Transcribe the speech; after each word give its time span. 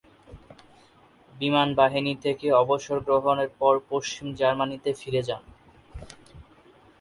বিমান 1.33 1.69
বাহিনী 1.75 2.13
থেকে 2.23 2.47
অবসর 2.61 2.97
গ্রহণের 2.99 3.49
পর 3.59 3.73
পশ্চিম 3.89 4.27
জার্মানিতে 4.35 4.89
ফিরে 4.93 5.21
যান। 5.29 5.43